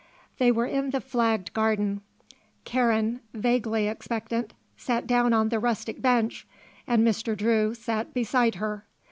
[0.39, 2.01] They were in the flagged garden.
[2.65, 6.47] Karen, vaguely expectant, sat down on the rustic bench
[6.87, 7.37] and Mr.
[7.37, 8.87] Drew sat beside her.